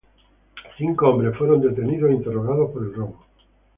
Cinco 0.79 1.09
hombres 1.09 1.37
fueron 1.37 1.61
detenidos 1.61 2.09
e 2.09 2.13
interrogados 2.15 2.71
por 2.71 2.81
el 2.85 2.93
robo. 2.95 3.23